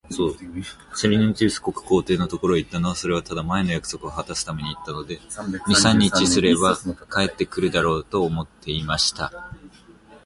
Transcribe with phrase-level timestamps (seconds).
[0.09, 0.17] ブ
[0.55, 5.19] レフスキュ国皇帝のところへ行ったのは、それはただ、前の約束をはたすために行ったので、
[5.67, 9.31] 二三日すれば帰って来るだろう、と思っていました。